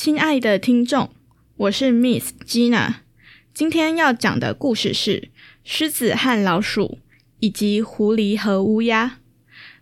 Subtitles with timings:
[0.00, 1.10] 亲爱的听众，
[1.56, 2.96] 我是 Miss Gina，
[3.52, 5.30] 今天要讲的故事是
[5.64, 6.98] 狮子和老鼠
[7.40, 9.18] 以及狐狸和乌鸦。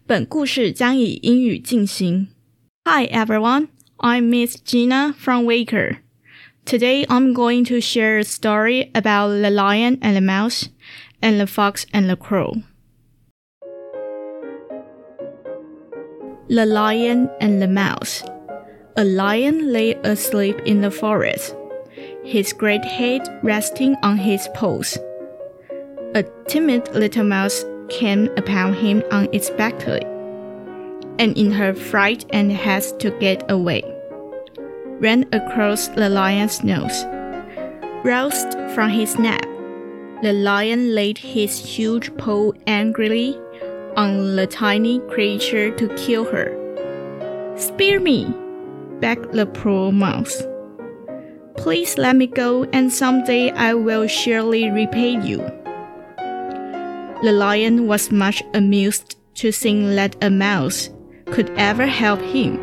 [0.06, 2.28] 本故事将以英语进行。
[2.84, 3.68] Hi everyone,
[3.98, 5.98] I'm Miss Gina from Waker.
[6.64, 10.68] Today I'm going to share a story about the lion and the mouse
[11.20, 12.62] and the fox and the crow.
[16.48, 18.22] The lion and the mouse.
[18.99, 21.55] a lion lay asleep in the forest,
[22.25, 24.97] his great head resting on his paws.
[26.15, 30.01] A timid little mouse came upon him unexpectedly,
[31.17, 33.83] and in her fright and haste to get away,
[34.99, 37.05] ran across the lion's nose.
[38.03, 39.45] Roused from his nap,
[40.23, 43.39] the lion laid his huge paw angrily
[43.95, 46.51] on the tiny creature to kill her.
[47.55, 48.35] Spear me!
[48.99, 50.43] Begged the poor mouse.
[51.57, 55.39] Please let me go, and someday I will surely repay you.
[57.21, 60.89] The lion was much amused to think that a mouse
[61.31, 62.57] could ever help him.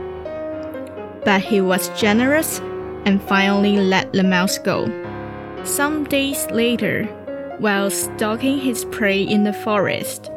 [1.24, 2.60] But he was generous
[3.04, 4.86] and finally let the mouse go.
[5.64, 7.04] Some days later,
[7.58, 10.30] while stalking his prey in the forest,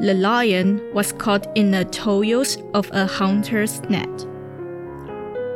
[0.00, 4.26] the lion was caught in the toils of a hunter's net.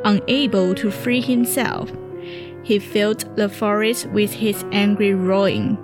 [0.05, 1.91] Unable to free himself,
[2.63, 5.79] he filled the forest with his angry roaring.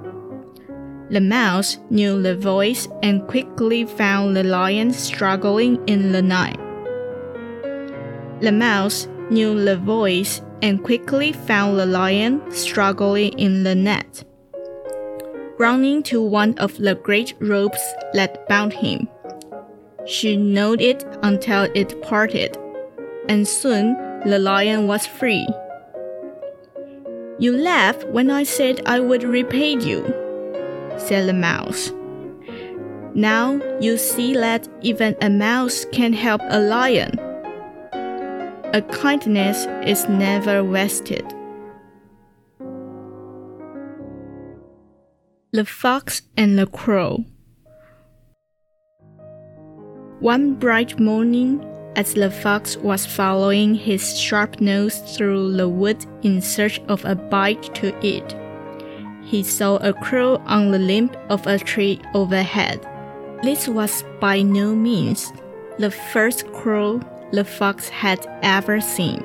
[1.10, 6.58] The mouse knew the voice and quickly found the lion struggling in the night.
[8.40, 14.24] The mouse knew the voice and quickly found the lion struggling in the net.
[15.58, 19.08] Running to one of the great ropes that bound him,
[20.06, 22.56] she gnawed it until it parted,
[23.28, 23.96] and soon
[24.26, 25.46] the lion was free.
[27.38, 30.04] You laughed when I said I would repay you,
[30.98, 31.90] said the mouse.
[33.14, 37.18] Now you see that even a mouse can help a lion.
[38.72, 41.24] A kindness is never wasted.
[45.52, 47.24] The Fox and the Crow.
[50.20, 51.64] One bright morning,
[51.96, 57.14] as the fox was following his sharp nose through the wood in search of a
[57.14, 58.36] bite to eat,
[59.24, 62.86] he saw a crow on the limb of a tree overhead.
[63.42, 65.32] This was by no means
[65.78, 67.00] the first crow
[67.32, 69.20] the fox had ever seen.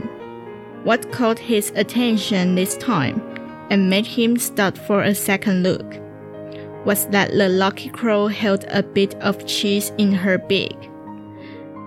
[0.83, 3.21] What caught his attention this time
[3.69, 5.99] and made him stop for a second look
[6.85, 10.77] was that the lucky crow held a bit of cheese in her beak.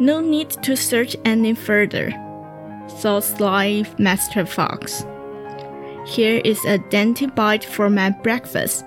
[0.00, 2.12] No need to search any further,
[2.88, 5.04] thought sly Master Fox.
[6.06, 8.84] Here is a dainty bite for my breakfast.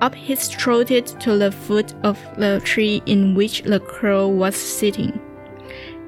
[0.00, 5.20] Up he trotted to the foot of the tree in which the crow was sitting,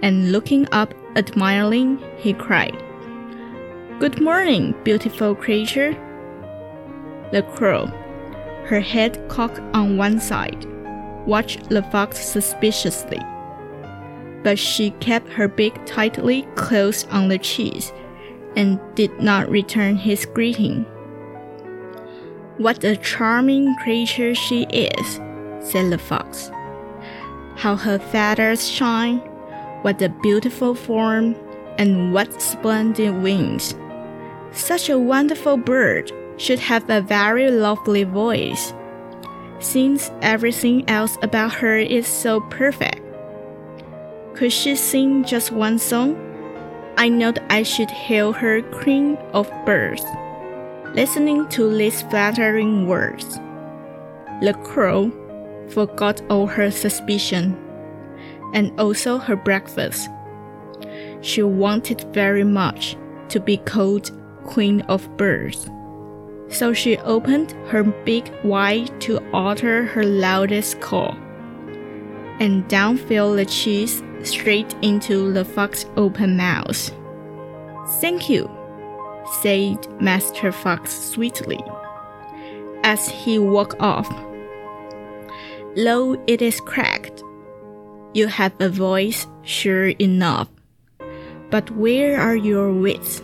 [0.03, 2.77] and looking up admiringly, he cried,
[4.01, 5.93] Good morning, beautiful creature.
[7.31, 7.87] The crow,
[8.65, 10.67] her head cocked on one side,
[11.25, 13.21] watched the fox suspiciously
[14.43, 17.93] but she kept her beak tightly closed on the cheese
[18.57, 20.85] and did not return his greeting.
[22.59, 25.21] What a charming creature she is,
[25.61, 26.51] said the fox.
[27.57, 29.19] How her feathers shine,
[29.83, 31.35] what a beautiful form,
[31.79, 33.75] and what splendid wings.
[34.53, 38.75] Such a wonderful bird should have a very lovely voice,
[39.59, 43.02] since everything else about her is so perfect.
[44.35, 46.17] Could she sing just one song?
[46.97, 50.05] I know that I should hail her queen of birds.
[50.95, 53.37] Listening to these flattering words,
[54.41, 55.11] the crow
[55.69, 57.57] forgot all her suspicion
[58.55, 60.09] and also her breakfast.
[61.21, 62.97] She wanted very much
[63.29, 64.11] to be called
[64.45, 65.71] Queen of Birds.
[66.49, 71.17] So she opened her beak wide to utter her loudest call.
[72.41, 76.91] And down fell the cheese straight into the fox's open mouth.
[78.01, 78.51] Thank you,
[79.41, 81.63] said Master Fox sweetly,
[82.85, 84.09] as he walked off.
[85.77, 87.23] Though it is cracked,
[88.15, 90.49] you have a voice sure enough.
[91.51, 93.23] But where are your wits?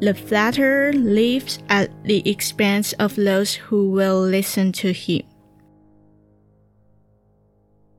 [0.00, 5.22] The flatterer lives at the expense of those who will listen to him.